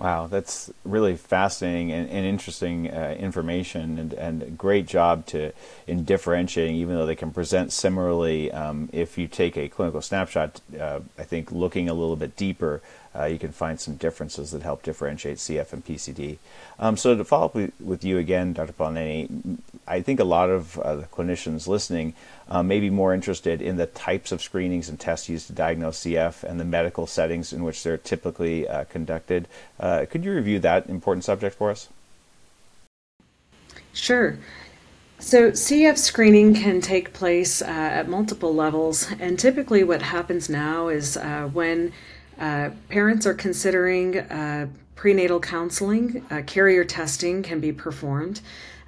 Wow, 0.00 0.28
that's 0.28 0.70
really 0.82 1.14
fascinating 1.14 1.92
and, 1.92 2.08
and 2.08 2.24
interesting 2.24 2.90
uh, 2.90 3.14
information, 3.18 3.98
and, 3.98 4.14
and 4.14 4.56
great 4.56 4.86
job 4.86 5.26
to 5.26 5.52
in 5.86 6.04
differentiating. 6.04 6.74
Even 6.76 6.94
though 6.94 7.04
they 7.04 7.14
can 7.14 7.32
present 7.32 7.70
similarly, 7.70 8.50
um, 8.50 8.88
if 8.94 9.18
you 9.18 9.28
take 9.28 9.58
a 9.58 9.68
clinical 9.68 10.00
snapshot, 10.00 10.62
uh, 10.80 11.00
I 11.18 11.24
think 11.24 11.52
looking 11.52 11.90
a 11.90 11.92
little 11.92 12.16
bit 12.16 12.34
deeper, 12.34 12.80
uh, 13.14 13.24
you 13.24 13.38
can 13.38 13.50
find 13.50 13.80
some 13.80 13.96
differences 13.96 14.52
that 14.52 14.62
help 14.62 14.82
differentiate 14.82 15.38
CF 15.38 15.72
and 15.72 15.84
PCD. 15.84 16.38
Um, 16.78 16.96
so 16.96 17.16
to 17.16 17.24
follow 17.24 17.46
up 17.46 17.54
with, 17.80 18.04
you 18.04 18.18
again, 18.18 18.52
Dr. 18.52 18.72
Polineni, 18.72 19.58
I 19.86 20.00
think 20.00 20.20
a 20.20 20.24
lot 20.24 20.48
of 20.48 20.78
uh, 20.78 20.96
the 20.96 21.02
clinicians 21.04 21.66
listening 21.66 22.14
uh, 22.48 22.62
may 22.62 22.78
be 22.78 22.88
more 22.88 23.12
interested 23.12 23.60
in 23.60 23.76
the 23.76 23.86
types 23.86 24.30
of 24.30 24.40
screenings 24.40 24.88
and 24.88 24.98
tests 24.98 25.28
used 25.28 25.48
to 25.48 25.52
diagnose 25.52 26.00
CF 26.00 26.44
and 26.44 26.60
the 26.60 26.64
medical 26.64 27.06
settings 27.06 27.52
in 27.52 27.64
which 27.64 27.82
they're 27.82 27.98
typically 27.98 28.68
uh, 28.68 28.84
conducted. 28.84 29.48
Uh, 29.80 30.06
could 30.08 30.24
you 30.24 30.32
review 30.32 30.60
that 30.60 30.88
important 30.88 31.24
subject 31.24 31.56
for 31.56 31.70
us? 31.70 31.88
Sure. 33.92 34.38
So, 35.18 35.50
CF 35.50 35.98
screening 35.98 36.54
can 36.54 36.80
take 36.80 37.12
place 37.12 37.60
uh, 37.60 37.66
at 37.66 38.08
multiple 38.08 38.54
levels, 38.54 39.10
and 39.18 39.38
typically 39.38 39.84
what 39.84 40.00
happens 40.00 40.48
now 40.48 40.88
is 40.88 41.18
when 41.52 41.92
uh, 42.40 42.70
parents 42.88 43.26
are 43.26 43.34
considering 43.34 44.18
uh, 44.18 44.66
prenatal 44.96 45.40
counseling. 45.40 46.24
Uh, 46.30 46.42
carrier 46.46 46.84
testing 46.84 47.42
can 47.42 47.60
be 47.60 47.72
performed. 47.72 48.40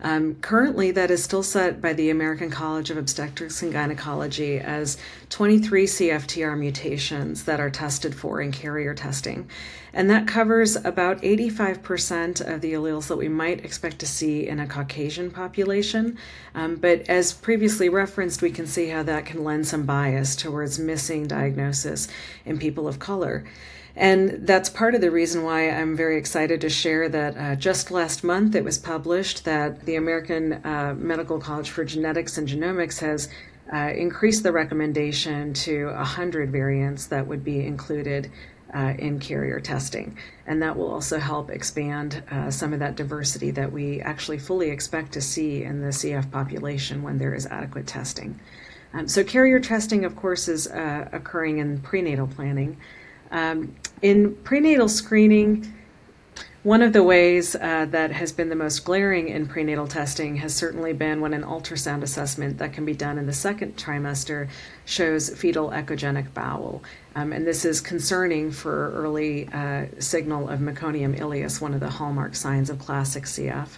Um, 0.02 0.34
currently, 0.36 0.90
that 0.90 1.12
is 1.12 1.22
still 1.22 1.44
set 1.44 1.80
by 1.80 1.92
the 1.92 2.10
American 2.10 2.50
College 2.50 2.90
of 2.90 2.96
Obstetrics 2.96 3.62
and 3.62 3.72
Gynecology 3.72 4.58
as 4.58 4.98
23 5.30 5.86
CFTR 5.86 6.58
mutations 6.58 7.44
that 7.44 7.60
are 7.60 7.70
tested 7.70 8.12
for 8.14 8.40
in 8.40 8.50
carrier 8.50 8.94
testing. 8.94 9.48
And 9.94 10.10
that 10.10 10.26
covers 10.26 10.74
about 10.74 11.20
85% 11.22 12.40
of 12.40 12.60
the 12.62 12.72
alleles 12.72 13.06
that 13.08 13.16
we 13.16 13.28
might 13.28 13.64
expect 13.64 14.00
to 14.00 14.06
see 14.06 14.48
in 14.48 14.58
a 14.58 14.66
Caucasian 14.66 15.30
population. 15.30 16.18
Um, 16.54 16.76
but 16.76 17.08
as 17.08 17.32
previously 17.32 17.88
referenced, 17.88 18.42
we 18.42 18.50
can 18.50 18.66
see 18.66 18.88
how 18.88 19.04
that 19.04 19.26
can 19.26 19.44
lend 19.44 19.68
some 19.68 19.84
bias 19.84 20.34
towards 20.34 20.78
missing 20.78 21.28
diagnosis 21.28 22.08
in 22.44 22.58
people 22.58 22.88
of 22.88 22.98
color. 22.98 23.44
And 23.94 24.46
that's 24.46 24.70
part 24.70 24.94
of 24.94 25.00
the 25.02 25.10
reason 25.10 25.44
why 25.44 25.68
I'm 25.68 25.94
very 25.94 26.16
excited 26.16 26.60
to 26.62 26.70
share 26.70 27.08
that 27.10 27.36
uh, 27.36 27.56
just 27.56 27.90
last 27.90 28.24
month 28.24 28.54
it 28.54 28.64
was 28.64 28.78
published 28.78 29.44
that 29.44 29.84
the 29.84 29.96
American 29.96 30.54
uh, 30.64 30.94
Medical 30.96 31.38
College 31.38 31.70
for 31.70 31.84
Genetics 31.84 32.38
and 32.38 32.48
Genomics 32.48 33.00
has 33.00 33.28
uh, 33.72 33.92
increased 33.94 34.42
the 34.42 34.52
recommendation 34.52 35.52
to 35.54 35.86
100 35.86 36.50
variants 36.50 37.06
that 37.06 37.26
would 37.26 37.44
be 37.44 37.64
included 37.64 38.30
uh, 38.74 38.94
in 38.98 39.18
carrier 39.18 39.60
testing. 39.60 40.16
And 40.46 40.62
that 40.62 40.76
will 40.76 40.90
also 40.90 41.18
help 41.18 41.50
expand 41.50 42.22
uh, 42.30 42.50
some 42.50 42.72
of 42.72 42.78
that 42.78 42.96
diversity 42.96 43.50
that 43.52 43.70
we 43.70 44.00
actually 44.00 44.38
fully 44.38 44.70
expect 44.70 45.12
to 45.12 45.20
see 45.20 45.62
in 45.62 45.80
the 45.80 45.88
CF 45.88 46.30
population 46.30 47.02
when 47.02 47.18
there 47.18 47.34
is 47.34 47.46
adequate 47.46 47.86
testing. 47.86 48.40
Um, 48.94 49.08
so, 49.08 49.24
carrier 49.24 49.60
testing, 49.60 50.04
of 50.04 50.16
course, 50.16 50.48
is 50.48 50.66
uh, 50.66 51.08
occurring 51.12 51.58
in 51.58 51.80
prenatal 51.80 52.26
planning. 52.26 52.76
Um, 53.32 53.74
in 54.02 54.36
prenatal 54.36 54.88
screening, 54.88 55.72
one 56.62 56.82
of 56.82 56.92
the 56.92 57.02
ways 57.02 57.56
uh, 57.56 57.86
that 57.90 58.12
has 58.12 58.30
been 58.30 58.48
the 58.48 58.54
most 58.54 58.84
glaring 58.84 59.28
in 59.28 59.48
prenatal 59.48 59.88
testing 59.88 60.36
has 60.36 60.54
certainly 60.54 60.92
been 60.92 61.20
when 61.20 61.34
an 61.34 61.42
ultrasound 61.42 62.02
assessment 62.02 62.58
that 62.58 62.72
can 62.72 62.84
be 62.84 62.94
done 62.94 63.18
in 63.18 63.26
the 63.26 63.32
second 63.32 63.76
trimester 63.76 64.48
shows 64.84 65.28
fetal 65.30 65.70
echogenic 65.70 66.32
bowel. 66.34 66.84
Um, 67.16 67.32
and 67.32 67.44
this 67.44 67.64
is 67.64 67.80
concerning 67.80 68.52
for 68.52 68.92
early 68.92 69.48
uh, 69.48 69.86
signal 69.98 70.48
of 70.48 70.60
meconium 70.60 71.18
ileus, 71.18 71.60
one 71.60 71.74
of 71.74 71.80
the 71.80 71.90
hallmark 71.90 72.36
signs 72.36 72.70
of 72.70 72.78
classic 72.78 73.24
CF. 73.24 73.68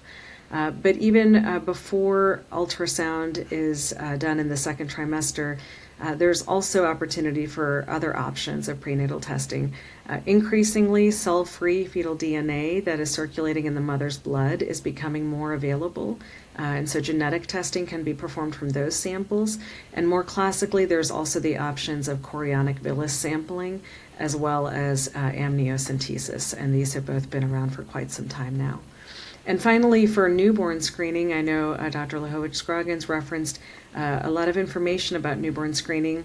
Uh, 0.50 0.70
but 0.70 0.96
even 0.96 1.36
uh, 1.36 1.58
before 1.58 2.42
ultrasound 2.52 3.50
is 3.50 3.94
uh, 3.98 4.16
done 4.16 4.38
in 4.38 4.48
the 4.48 4.56
second 4.56 4.90
trimester, 4.90 5.58
uh, 6.00 6.14
there's 6.14 6.42
also 6.42 6.84
opportunity 6.84 7.46
for 7.46 7.84
other 7.88 8.16
options 8.16 8.68
of 8.68 8.80
prenatal 8.80 9.20
testing. 9.20 9.72
Uh, 10.08 10.20
increasingly, 10.26 11.10
cell 11.10 11.44
free 11.44 11.84
fetal 11.84 12.16
DNA 12.16 12.84
that 12.84 13.00
is 13.00 13.10
circulating 13.10 13.66
in 13.66 13.74
the 13.74 13.80
mother's 13.80 14.18
blood 14.18 14.60
is 14.60 14.80
becoming 14.80 15.26
more 15.26 15.52
available. 15.52 16.18
Uh, 16.58 16.62
and 16.62 16.90
so, 16.90 17.00
genetic 17.00 17.46
testing 17.46 17.86
can 17.86 18.02
be 18.02 18.12
performed 18.12 18.54
from 18.54 18.70
those 18.70 18.94
samples. 18.94 19.58
And 19.92 20.08
more 20.08 20.24
classically, 20.24 20.84
there's 20.84 21.10
also 21.10 21.40
the 21.40 21.58
options 21.58 22.08
of 22.08 22.18
chorionic 22.18 22.80
villus 22.80 23.10
sampling 23.10 23.82
as 24.18 24.36
well 24.36 24.68
as 24.68 25.08
uh, 25.08 25.30
amniocentesis. 25.30 26.54
And 26.56 26.74
these 26.74 26.94
have 26.94 27.06
both 27.06 27.30
been 27.30 27.44
around 27.44 27.70
for 27.70 27.82
quite 27.82 28.10
some 28.10 28.28
time 28.28 28.56
now. 28.56 28.80
And 29.46 29.60
finally, 29.60 30.06
for 30.06 30.28
newborn 30.28 30.80
screening, 30.80 31.34
I 31.34 31.42
know 31.42 31.72
uh, 31.72 31.90
Dr. 31.90 32.18
Lachowicz-Scroggins 32.18 33.08
referenced 33.08 33.58
uh, 33.94 34.20
a 34.22 34.30
lot 34.30 34.48
of 34.48 34.56
information 34.56 35.16
about 35.16 35.38
newborn 35.38 35.74
screening. 35.74 36.24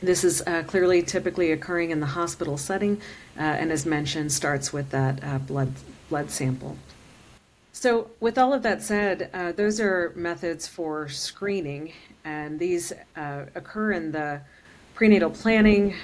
This 0.00 0.22
is 0.22 0.42
uh, 0.46 0.62
clearly 0.64 1.02
typically 1.02 1.52
occurring 1.52 1.90
in 1.90 1.98
the 1.98 2.06
hospital 2.06 2.56
setting, 2.56 3.00
uh, 3.36 3.42
and 3.42 3.72
as 3.72 3.84
mentioned, 3.84 4.32
starts 4.32 4.72
with 4.72 4.90
that 4.90 5.22
uh, 5.24 5.38
blood 5.38 5.72
blood 6.08 6.30
sample. 6.30 6.76
So, 7.72 8.10
with 8.20 8.38
all 8.38 8.52
of 8.52 8.62
that 8.62 8.82
said, 8.82 9.30
uh, 9.32 9.52
those 9.52 9.80
are 9.80 10.12
methods 10.14 10.68
for 10.68 11.08
screening, 11.08 11.92
and 12.24 12.58
these 12.58 12.92
occur 13.16 13.92
in 13.92 14.12
the 14.12 14.40
prenatal 14.94 15.30
planning, 15.30 15.94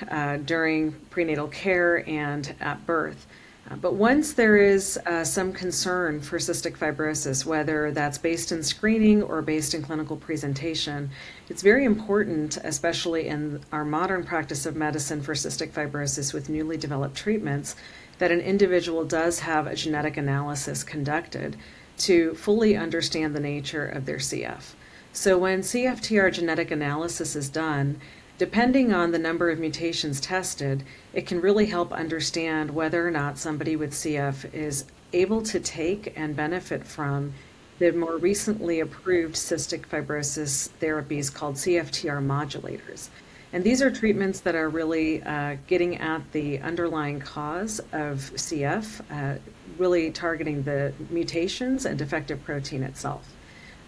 during 0.45 0.93
prenatal 1.11 1.49
care, 1.49 2.09
and 2.09 2.55
at 2.61 2.85
birth. 2.87 3.27
Uh, 3.71 3.77
but 3.77 3.95
once 3.95 4.33
there 4.33 4.57
is 4.57 4.99
uh, 5.07 5.23
some 5.25 5.53
concern 5.53 6.21
for 6.21 6.39
cystic 6.39 6.77
fibrosis, 6.77 7.45
whether 7.45 7.91
that's 7.91 8.17
based 8.17 8.53
in 8.53 8.63
screening 8.63 9.23
or 9.23 9.43
based 9.43 9.75
in 9.75 9.83
clinical 9.83 10.17
presentation, 10.17 11.11
it's 11.49 11.63
very 11.63 11.85
important, 11.85 12.57
especially 12.65 13.29
in 13.29 13.61
our 13.73 13.85
modern 13.85 14.25
practice 14.25 14.65
of 14.65 14.77
medicine 14.77 15.21
for 15.21 15.35
cystic 15.35 15.71
fibrosis 15.71 16.33
with 16.33 16.49
newly 16.49 16.77
developed 16.77 17.17
treatments, 17.17 17.77
that 18.19 18.31
an 18.31 18.41
individual 18.41 19.05
does 19.05 19.41
have 19.41 19.67
a 19.67 19.75
genetic 19.75 20.17
analysis 20.17 20.83
conducted 20.83 21.57
to 21.99 22.35
fully 22.35 22.77
understand 22.77 23.35
the 23.35 23.41
nature 23.41 23.87
of 23.87 24.07
their 24.07 24.17
CF. 24.17 24.75
So 25.13 25.37
when 25.37 25.61
CFTR 25.61 26.33
genetic 26.33 26.71
analysis 26.71 27.35
is 27.35 27.49
done, 27.49 28.01
Depending 28.39 28.93
on 28.93 29.11
the 29.11 29.19
number 29.19 29.51
of 29.51 29.59
mutations 29.59 30.21
tested, 30.21 30.85
it 31.13 31.27
can 31.27 31.41
really 31.41 31.67
help 31.67 31.93
understand 31.93 32.71
whether 32.71 33.05
or 33.07 33.11
not 33.11 33.37
somebody 33.37 33.75
with 33.75 33.93
CF 33.93 34.55
is 34.55 34.85
able 35.13 35.43
to 35.43 35.59
take 35.59 36.13
and 36.17 36.37
benefit 36.37 36.87
from 36.87 37.35
the 37.81 37.91
more 37.91 38.17
recently 38.17 38.79
approved 38.79 39.35
cystic 39.35 39.87
fibrosis 39.87 40.69
therapies 40.81 41.35
called 41.35 41.57
CFTR 41.57 42.25
modulators. 42.25 43.09
And 43.53 43.65
these 43.65 43.83
are 43.83 43.91
treatments 43.91 44.39
that 44.41 44.55
are 44.55 44.69
really 44.69 45.21
uh, 45.25 45.57
getting 45.67 45.97
at 45.97 46.31
the 46.31 46.61
underlying 46.61 47.19
cause 47.19 47.81
of 47.93 48.31
CF, 48.37 49.01
uh, 49.11 49.39
really 49.79 50.13
targeting 50.13 50.63
the 50.63 50.93
mutations 51.11 51.87
and 51.87 51.99
defective 51.99 52.45
protein 52.45 52.85
itself. 52.85 53.35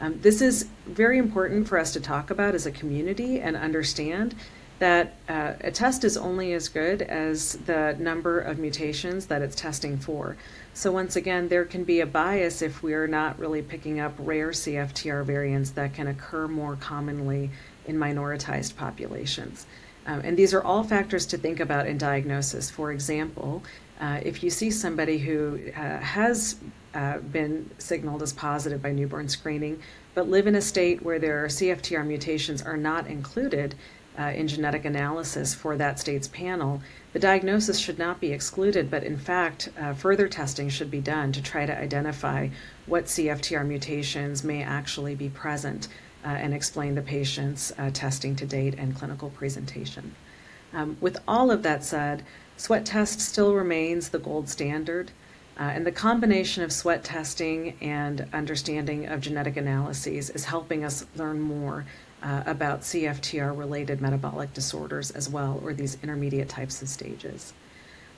Um, 0.01 0.19
this 0.21 0.41
is 0.41 0.67
very 0.87 1.19
important 1.19 1.69
for 1.69 1.79
us 1.79 1.93
to 1.93 2.01
talk 2.01 2.31
about 2.31 2.55
as 2.55 2.67
a 2.67 2.71
community 2.71 3.41
and 3.41 3.55
understand 3.55 4.35
that 4.79 5.17
uh, 5.29 5.53
a 5.61 5.71
test 5.71 6.05
is 6.05 6.17
only 6.17 6.55
as 6.55 6.71
good 6.71 7.03
as 7.03 7.59
the 7.67 7.95
number 7.99 8.41
of 8.41 8.59
mutations 8.59 9.27
that 9.27 9.43
it's 9.43 9.55
testing 9.55 9.99
for. 9.99 10.39
So, 10.73 10.91
once 10.91 11.17
again, 11.17 11.49
there 11.49 11.67
can 11.67 11.85
be 11.85 12.01
a 12.01 12.07
bias 12.07 12.63
if 12.63 12.83
we're 12.83 13.07
not 13.07 13.39
really 13.39 13.61
picking 13.61 14.01
up 14.01 14.15
rare 14.19 14.49
CFTR 14.49 15.23
variants 15.27 15.73
that 15.73 15.93
can 15.93 16.09
occur 16.09 16.49
more 16.49 16.77
commonly 16.77 17.51
in 17.87 17.97
minoritized 17.97 18.75
populations. 18.77 19.67
Um, 20.07 20.23
and 20.25 20.35
these 20.35 20.55
are 20.55 20.63
all 20.63 20.83
factors 20.83 21.27
to 21.27 21.37
think 21.37 21.61
about 21.61 21.87
in 21.87 21.99
diagnosis. 21.99 22.71
For 22.71 22.91
example, 22.91 23.63
uh, 24.01 24.21
if 24.23 24.43
you 24.43 24.49
see 24.49 24.71
somebody 24.71 25.19
who 25.19 25.61
uh, 25.77 25.99
has 25.99 26.57
uh, 26.95 27.19
been 27.19 27.71
signaled 27.79 28.23
as 28.23 28.33
positive 28.33 28.83
by 28.83 28.93
newborn 28.93 29.29
screening, 29.29 29.83
but 30.15 30.29
live 30.29 30.47
in 30.47 30.55
a 30.55 30.61
state 30.61 31.03
where 31.03 31.19
their 31.19 31.47
CFTR 31.47 32.07
mutations 32.07 32.63
are 32.63 32.77
not 32.77 33.07
included 33.07 33.75
uh, 34.19 34.25
in 34.25 34.49
genetic 34.49 34.85
analysis 34.85 35.55
for 35.55 35.77
that 35.77 35.99
state's 35.99 36.29
panel, 36.29 36.83
the 37.13 37.19
diagnosis 37.19 37.79
should 37.79 37.99
not 37.99 38.21
be 38.21 38.33
excluded, 38.33 38.91
but 38.91 39.03
in 39.05 39.17
fact, 39.17 39.71
uh, 39.81 39.95
further 39.95 40.29
testing 40.29 40.69
should 40.69 40.91
be 40.91 41.01
done 41.01 41.33
to 41.33 41.43
try 41.43 41.65
to 41.65 41.77
identify 41.77 42.49
what 42.87 43.07
CFTR 43.07 43.67
mutations 43.67 44.45
may 44.45 44.63
actually 44.63 45.15
be 45.15 45.29
present 45.29 45.89
uh, 46.25 46.29
and 46.29 46.53
explain 46.53 46.95
the 46.95 47.03
patient's 47.03 47.73
uh, 47.79 47.91
testing 47.93 48.37
to 48.37 48.47
date 48.47 48.75
and 48.77 48.97
clinical 48.97 49.31
presentation. 49.31 50.15
Um, 50.73 50.97
with 51.01 51.19
all 51.27 51.51
of 51.51 51.63
that 51.63 51.83
said, 51.83 52.25
sweat 52.57 52.85
test 52.85 53.21
still 53.21 53.55
remains 53.55 54.11
the 54.11 54.19
gold 54.19 54.49
standard. 54.49 55.13
Uh, 55.61 55.65
and 55.65 55.87
the 55.87 55.93
combination 55.93 56.63
of 56.65 56.73
sweat 56.73 57.05
testing 57.05 57.77
and 57.83 58.27
understanding 58.33 59.07
of 59.07 59.21
genetic 59.21 59.59
analyses 59.59 60.31
is 60.31 60.47
helping 60.47 60.85
us 60.85 61.05
learn 61.17 61.39
more 61.39 61.85
uh, 62.23 62.43
about 62.47 62.81
CFTR 62.81 63.57
related 63.57 64.01
metabolic 64.01 64.55
disorders 64.55 65.11
as 65.11 65.29
well, 65.29 65.61
or 65.63 65.75
these 65.75 65.99
intermediate 66.03 66.49
types 66.49 66.81
of 66.81 66.89
stages. 66.89 67.53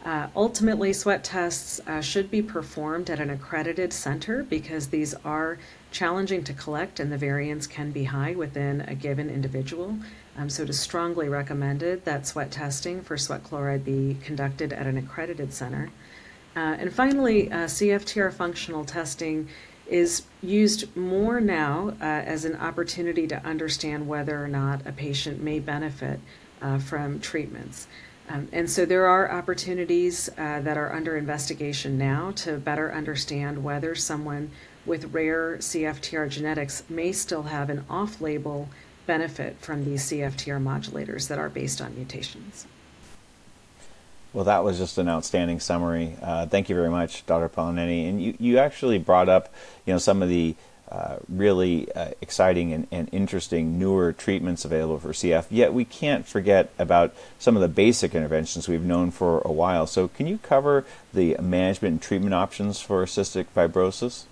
Uh, 0.05 0.29
ultimately, 0.37 0.93
sweat 0.93 1.25
tests 1.25 1.81
uh, 1.89 2.01
should 2.01 2.31
be 2.31 2.43
performed 2.43 3.11
at 3.11 3.19
an 3.19 3.31
accredited 3.31 3.93
center 3.93 4.45
because 4.45 4.89
these 4.89 5.13
are 5.25 5.59
challenging 5.91 6.45
to 6.45 6.53
collect 6.53 7.01
and 7.01 7.11
the 7.11 7.19
variance 7.19 7.67
can 7.67 7.91
be 7.91 8.05
high 8.05 8.35
within 8.35 8.83
a 8.83 8.95
given 8.95 9.29
individual. 9.29 9.97
Um, 10.37 10.49
so, 10.49 10.63
it 10.63 10.71
is 10.71 10.79
strongly 10.79 11.29
recommended 11.29 12.05
that 12.05 12.25
sweat 12.25 12.53
testing 12.53 13.03
for 13.03 13.17
sweat 13.17 13.43
chloride 13.43 13.85
be 13.85 14.17
conducted 14.23 14.73
at 14.73 14.87
an 14.87 14.97
accredited 14.97 15.53
center. 15.53 15.91
Uh, 16.55 16.77
and 16.79 16.93
finally, 16.93 17.51
uh, 17.51 17.67
CFTR 17.67 18.33
functional 18.33 18.85
testing 18.85 19.49
is 19.87 20.23
used 20.43 20.95
more 20.97 21.41
now 21.41 21.95
uh, 22.01 22.05
as 22.05 22.45
an 22.45 22.57
opportunity 22.57 23.27
to 23.27 23.45
understand 23.45 24.07
whether 24.07 24.43
or 24.43 24.49
not 24.49 24.87
a 24.87 24.93
patient 24.93 25.43
may 25.43 25.59
benefit 25.59 26.21
uh, 26.61 26.79
from 26.79 27.21
treatments. 27.21 27.87
Um, 28.29 28.49
and 28.53 28.71
so 28.71 28.87
there 28.87 29.07
are 29.07 29.31
opportunities 29.33 30.29
uh, 30.39 30.61
that 30.61 30.77
are 30.77 30.95
under 30.95 31.17
investigation 31.17 31.99
now 31.99 32.33
to 32.37 32.57
better 32.57 32.93
understand 32.93 33.63
whether 33.63 33.95
someone 33.95 34.51
with 34.87 35.13
rare 35.13 35.57
CFTR 35.59 36.29
genetics 36.29 36.85
may 36.89 37.13
still 37.13 37.45
have 37.45 37.69
an 37.69 37.85
off 37.91 38.21
label 38.21 38.69
benefit 39.07 39.57
from 39.61 39.85
these 39.85 40.05
CFTR 40.05 40.63
modulators 40.63 41.29
that 41.29 41.39
are 41.39 41.49
based 41.49 41.81
on 41.81 41.95
mutations. 41.97 42.67
Well, 44.33 44.45
that 44.45 44.65
was 44.65 44.79
just 44.79 44.97
an 44.99 45.09
outstanding 45.09 45.61
summary. 45.61 46.17
Uh, 46.23 46.47
thank 46.47 46.69
you 46.69 46.75
very 46.75 46.89
much, 46.89 47.27
Dr. 47.27 47.49
Polineni. 47.49 48.09
And 48.09 48.23
you, 48.23 48.35
you 48.39 48.59
actually 48.59 48.99
brought 48.99 49.29
up, 49.29 49.53
you 49.85 49.93
know, 49.93 49.99
some 49.99 50.23
of 50.23 50.29
the 50.29 50.55
uh, 50.93 51.17
really 51.27 51.91
uh, 51.95 52.11
exciting 52.21 52.73
and, 52.73 52.87
and, 52.91 53.09
interesting 53.13 53.79
newer 53.79 54.13
treatments 54.13 54.67
available 54.67 54.99
for 54.99 55.09
CF. 55.09 55.47
Yet 55.49 55.73
we 55.73 55.87
can't 55.87 56.27
forget 56.27 56.71
about 56.79 57.15
some 57.39 57.57
of 57.57 57.63
the 57.63 57.69
basic 57.69 58.15
interventions 58.15 58.69
we've 58.69 58.85
known 58.85 59.11
for 59.11 59.41
a 59.41 59.51
while. 59.51 59.87
So, 59.87 60.09
can 60.09 60.27
you 60.27 60.37
cover 60.43 60.85
the 61.15 61.35
management 61.41 61.93
and 61.93 62.03
treatment 62.03 62.35
options 62.35 62.79
for 62.79 63.07
cystic 63.07 63.47
fibrosis? 63.57 64.25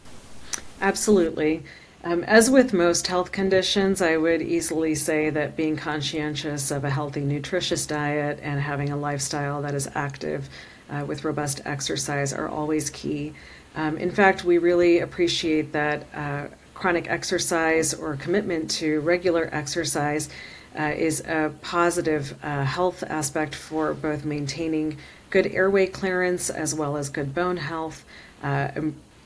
Absolutely. 0.83 1.63
Um, 2.03 2.25
as 2.25 2.51
with 2.51 2.73
most 2.73 3.07
health 3.07 3.31
conditions, 3.31 4.01
I 4.01 4.17
would 4.17 4.41
easily 4.41 4.95
say 4.95 5.29
that 5.29 5.55
being 5.55 5.77
conscientious 5.77 6.71
of 6.71 6.85
a 6.85 6.91
healthy, 6.91 7.21
nutritious 7.21 7.85
diet 7.85 8.39
and 8.43 8.59
having 8.59 8.89
a 8.89 8.97
lifestyle 8.97 9.61
that 9.63 9.75
is 9.75 9.91
active 9.95 10.49
uh, 10.89 11.05
with 11.07 11.25
robust 11.25 11.61
exercise 11.67 12.33
are 12.33 12.49
always 12.49 12.89
key. 12.89 13.35
Um, 13.77 13.99
in 13.99 14.11
fact, 14.11 14.45
we 14.45 14.57
really 14.57 15.01
appreciate 15.01 15.73
that 15.73 16.07
uh, 16.15 16.47
chronic 16.73 17.11
exercise 17.11 17.93
or 17.93 18.17
commitment 18.17 18.71
to 18.71 19.01
regular 19.01 19.51
exercise 19.53 20.31
uh, 20.79 20.85
is 20.97 21.21
a 21.21 21.53
positive 21.61 22.35
uh, 22.43 22.65
health 22.65 23.03
aspect 23.09 23.55
for 23.55 23.93
both 23.93 24.25
maintaining 24.25 24.97
good 25.29 25.49
airway 25.49 25.87
clearance 25.87 26.49
as 26.49 26.75
well 26.75 26.97
as 26.97 27.11
good 27.11 27.35
bone 27.35 27.59
health 27.59 28.05
uh, 28.43 28.71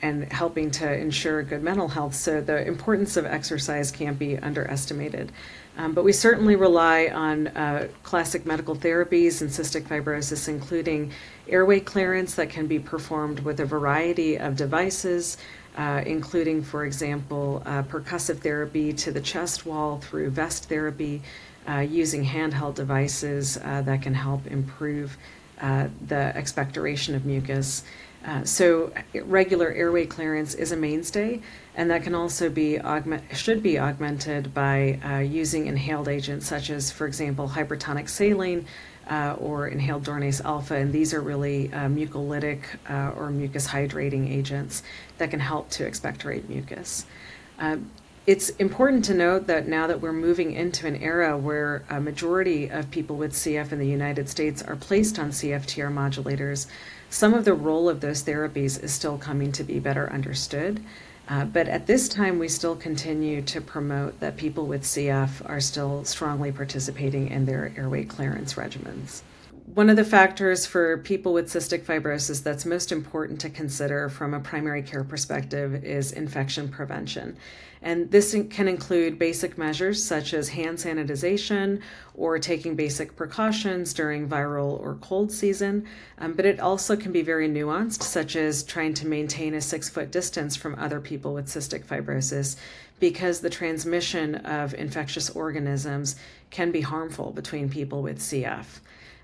and 0.01 0.31
helping 0.31 0.71
to 0.71 0.93
ensure 0.93 1.41
good 1.43 1.63
mental 1.63 1.87
health. 1.87 2.15
So, 2.15 2.41
the 2.41 2.65
importance 2.67 3.17
of 3.17 3.25
exercise 3.25 3.91
can't 3.91 4.19
be 4.19 4.37
underestimated. 4.37 5.31
Um, 5.77 5.93
but 5.93 6.03
we 6.03 6.13
certainly 6.13 6.55
rely 6.55 7.07
on 7.07 7.47
uh, 7.47 7.89
classic 8.03 8.45
medical 8.45 8.75
therapies 8.75 9.41
in 9.41 9.49
cystic 9.49 9.83
fibrosis, 9.83 10.47
including 10.47 11.11
airway 11.49 11.81
clearance 11.81 12.35
that 12.35 12.49
can 12.49 12.65
be 12.65 12.79
performed 12.79 13.41
with 13.41 13.59
a 13.59 13.65
variety 13.65 14.37
of 14.37 14.55
devices, 14.55 15.37
uh, 15.75 16.01
including, 16.05 16.63
for 16.63 16.85
example, 16.85 17.61
uh, 17.65 17.83
percussive 17.83 18.39
therapy 18.39 18.93
to 18.93 19.11
the 19.11 19.19
chest 19.19 19.65
wall 19.65 19.99
through 19.99 20.29
vest 20.29 20.69
therapy, 20.69 21.21
uh, 21.67 21.79
using 21.79 22.23
handheld 22.23 22.75
devices 22.75 23.57
uh, 23.57 23.81
that 23.81 24.01
can 24.01 24.13
help 24.13 24.47
improve 24.47 25.17
uh, 25.61 25.87
the 26.07 26.35
expectoration 26.37 27.15
of 27.15 27.25
mucus. 27.25 27.83
Uh, 28.25 28.43
so 28.43 28.91
regular 29.23 29.71
airway 29.71 30.05
clearance 30.05 30.55
is 30.55 30.71
a 30.71 30.75
mainstay, 30.75 31.39
and 31.75 31.91
that 31.91 32.01
can 32.01 32.15
also 32.15 32.49
be 32.49 32.79
augment 32.79 33.23
should 33.35 33.61
be 33.61 33.77
augmented 33.77 34.51
by 34.53 34.99
uh, 35.05 35.19
using 35.19 35.67
inhaled 35.67 36.07
agents 36.07 36.47
such 36.47 36.71
as, 36.71 36.91
for 36.91 37.05
example, 37.05 37.47
hypertonic 37.49 38.09
saline 38.09 38.65
uh, 39.09 39.35
or 39.37 39.67
inhaled 39.67 40.03
Dornase 40.03 40.43
alpha, 40.43 40.75
and 40.75 40.91
these 40.91 41.13
are 41.13 41.21
really 41.21 41.71
uh, 41.71 41.87
mucolytic 41.87 42.63
uh, 42.89 43.13
or 43.15 43.29
mucus 43.29 43.67
hydrating 43.67 44.31
agents 44.31 44.81
that 45.19 45.29
can 45.29 45.39
help 45.39 45.69
to 45.71 45.85
expectorate 45.85 46.49
mucus. 46.49 47.05
It's 48.27 48.49
important 48.49 49.05
to 49.05 49.13
note 49.13 49.45
that 49.45 49.67
now 49.67 49.85
that 49.85 50.01
we're 50.01 50.11
moving 50.11 50.51
into 50.51 50.87
an 50.87 50.95
era 50.95 51.37
where 51.37 51.83
a 51.91 52.01
majority 52.01 52.67
of 52.67 52.89
people 52.89 53.17
with 53.17 53.33
CF 53.33 53.71
in 53.71 53.77
the 53.77 53.87
United 53.87 54.29
States 54.29 54.63
are 54.63 54.75
placed 54.75 55.19
on 55.19 55.29
CFTR 55.29 55.93
modulators, 55.93 56.65
some 57.11 57.35
of 57.35 57.45
the 57.45 57.53
role 57.53 57.87
of 57.87 58.01
those 58.01 58.23
therapies 58.23 58.81
is 58.81 58.91
still 58.91 59.19
coming 59.19 59.51
to 59.51 59.63
be 59.63 59.77
better 59.77 60.11
understood. 60.11 60.83
Uh, 61.29 61.45
but 61.45 61.67
at 61.67 61.85
this 61.85 62.09
time, 62.09 62.39
we 62.39 62.47
still 62.47 62.75
continue 62.75 63.43
to 63.43 63.61
promote 63.61 64.19
that 64.21 64.37
people 64.37 64.65
with 64.65 64.81
CF 64.81 65.47
are 65.47 65.59
still 65.59 66.03
strongly 66.03 66.51
participating 66.51 67.27
in 67.27 67.45
their 67.45 67.73
airway 67.77 68.05
clearance 68.05 68.55
regimens. 68.55 69.21
One 69.73 69.89
of 69.89 69.97
the 69.97 70.03
factors 70.03 70.65
for 70.65 70.97
people 70.99 71.33
with 71.33 71.47
cystic 71.47 71.81
fibrosis 71.81 72.41
that's 72.41 72.65
most 72.65 72.91
important 72.91 73.39
to 73.41 73.49
consider 73.49 74.09
from 74.09 74.33
a 74.33 74.39
primary 74.39 74.83
care 74.83 75.03
perspective 75.03 75.83
is 75.83 76.11
infection 76.11 76.69
prevention. 76.69 77.35
And 77.85 78.09
this 78.09 78.35
can 78.49 78.67
include 78.67 79.19
basic 79.19 79.59
measures 79.59 80.03
such 80.03 80.33
as 80.33 80.49
hand 80.49 80.79
sanitization 80.79 81.81
or 82.15 82.39
taking 82.39 82.75
basic 82.75 83.15
precautions 83.15 83.93
during 83.93 84.27
viral 84.27 84.79
or 84.79 84.95
cold 85.01 85.31
season. 85.31 85.85
Um, 86.17 86.33
but 86.33 86.47
it 86.47 86.59
also 86.59 86.95
can 86.95 87.11
be 87.11 87.21
very 87.21 87.47
nuanced, 87.47 88.01
such 88.01 88.35
as 88.35 88.63
trying 88.63 88.95
to 88.95 89.07
maintain 89.07 89.53
a 89.53 89.61
six 89.61 89.87
foot 89.87 90.09
distance 90.09 90.55
from 90.55 90.73
other 90.79 90.99
people 90.99 91.35
with 91.35 91.45
cystic 91.45 91.85
fibrosis, 91.85 92.55
because 92.99 93.41
the 93.41 93.51
transmission 93.51 94.33
of 94.33 94.73
infectious 94.73 95.29
organisms 95.29 96.15
can 96.49 96.71
be 96.71 96.81
harmful 96.81 97.31
between 97.33 97.69
people 97.69 98.01
with 98.01 98.17
CF. 98.17 98.65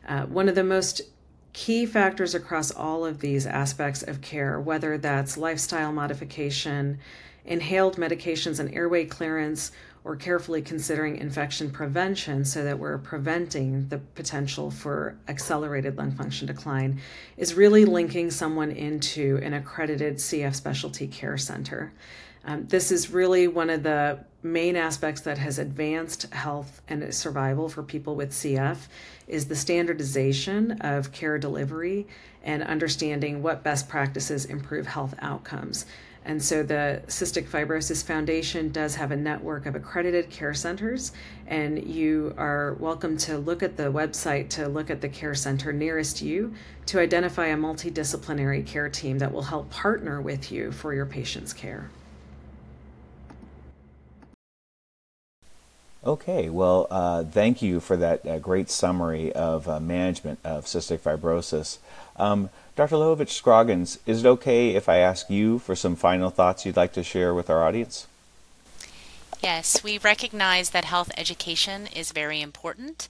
Uh, 0.08 0.28
one 0.28 0.48
of 0.48 0.54
the 0.54 0.64
most 0.64 1.02
key 1.54 1.88
factors 1.88 2.36
across 2.36 2.70
all 2.70 3.06
of 3.06 3.22
these 3.22 3.48
aspects 3.48 4.04
of 4.04 4.22
care, 4.22 4.60
whether 4.60 5.00
that's 5.00 5.36
lifestyle 5.36 5.92
modification, 5.92 7.00
inhaled 7.46 7.98
medications 7.98 8.60
and 8.60 8.74
airway 8.74 9.06
clearance, 9.06 9.72
or 10.04 10.16
carefully 10.16 10.62
considering 10.62 11.18
infection 11.18 11.70
prevention 11.70 12.44
so 12.44 12.64
that 12.64 12.80
we're 12.80 12.98
preventing 12.98 13.88
the 13.90 14.00
potential 14.00 14.72
for 14.72 15.16
accelerated 15.28 15.98
lung 15.98 16.12
function 16.12 16.48
decline, 16.48 17.00
is 17.38 17.54
really 17.54 17.86
linking 17.86 18.32
someone 18.32 18.72
into 18.72 19.40
an 19.44 19.54
accredited 19.54 20.16
CF 20.16 20.56
specialty 20.56 21.08
care 21.08 21.38
center. 21.38 21.94
Um, 22.44 22.66
this 22.68 22.92
is 22.92 23.12
really 23.12 23.48
one 23.48 23.70
of 23.70 23.84
the 23.84 24.20
main 24.42 24.76
aspects 24.76 25.22
that 25.22 25.38
has 25.38 25.60
advanced 25.60 26.24
health 26.34 26.82
and 26.88 27.14
survival 27.14 27.70
for 27.70 27.84
people 27.84 28.16
with 28.16 28.32
CF 28.32 28.78
is 29.28 29.46
the 29.46 29.56
standardization 29.56 30.72
of 30.82 31.12
care 31.12 31.38
delivery 31.38 32.08
and 32.44 32.64
understanding 32.64 33.44
what 33.44 33.64
best 33.64 33.88
practices 33.88 34.46
improve 34.46 34.88
health 34.88 35.14
outcomes. 35.20 35.86
And 36.24 36.42
so 36.42 36.62
the 36.62 37.02
Cystic 37.08 37.48
Fibrosis 37.48 38.04
Foundation 38.04 38.72
does 38.72 38.96
have 38.96 39.12
a 39.12 39.16
network 39.16 39.66
of 39.66 39.76
accredited 39.76 40.30
care 40.30 40.54
centers, 40.54 41.12
and 41.48 41.84
you 41.84 42.36
are 42.38 42.76
welcome 42.80 43.18
to 43.18 43.40
look 43.40 43.64
at 43.64 43.76
the 43.76 43.92
website 43.92 44.50
to 44.50 44.68
look 44.68 44.92
at 44.92 45.02
the 45.02 45.10
care 45.10 45.34
center 45.34 45.74
nearest 45.74 46.22
you 46.22 46.54
to 46.86 47.00
identify 47.00 47.48
a 47.48 47.58
multidisciplinary 47.58 48.66
care 48.66 48.90
team 48.90 49.18
that 49.18 49.32
will 49.32 49.42
help 49.42 49.72
partner 49.72 50.22
with 50.22 50.52
you 50.52 50.72
for 50.72 50.94
your 50.94 51.08
patient's 51.08 51.54
care. 51.54 51.90
Okay, 56.04 56.50
well, 56.50 56.88
uh, 56.90 57.24
thank 57.24 57.62
you 57.62 57.80
for 57.80 57.96
that 57.96 58.26
uh, 58.26 58.40
great 58.40 58.72
summary 58.72 59.32
of 59.34 59.68
uh, 59.68 59.80
management 59.80 60.40
of 60.44 60.66
cystic 60.66 61.00
fibrosis. 61.00 61.78
Um, 62.16 62.50
Dr. 62.76 62.96
Lachowicz-Scroggins, 62.96 64.00
is 64.08 64.26
it 64.26 64.28
okay 64.28 64.72
if 64.72 64.90
I 64.90 64.98
ask 64.98 65.30
you 65.30 65.60
for 65.60 65.76
some 65.76 65.96
final 65.96 66.32
thoughts 66.32 66.66
you'd 66.66 66.76
like 66.76 66.94
to 66.94 67.04
share 67.04 67.36
with 67.36 67.52
our 67.52 67.64
audience? 67.64 68.08
Yes, 69.44 69.84
we 69.84 70.00
recognize 70.00 70.72
that 70.72 70.86
health 70.86 71.12
education 71.18 71.88
is 71.96 72.12
very 72.12 72.42
important, 72.42 73.08